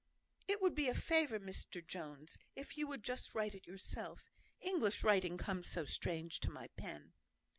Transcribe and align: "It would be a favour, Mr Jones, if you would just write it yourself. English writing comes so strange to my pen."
"It 0.47 0.59
would 0.63 0.73
be 0.73 0.87
a 0.87 0.95
favour, 0.95 1.39
Mr 1.39 1.85
Jones, 1.85 2.35
if 2.55 2.75
you 2.75 2.87
would 2.87 3.03
just 3.03 3.35
write 3.35 3.53
it 3.53 3.67
yourself. 3.67 4.31
English 4.59 5.03
writing 5.03 5.37
comes 5.37 5.67
so 5.67 5.85
strange 5.85 6.39
to 6.39 6.49
my 6.49 6.69
pen." 6.69 7.13